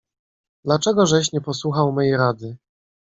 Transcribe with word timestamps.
"Dla 0.65 0.79
czegożeś 0.79 1.31
nie 1.33 1.41
posłuchał 1.41 1.91
mej 1.91 2.17
rady." 2.17 2.57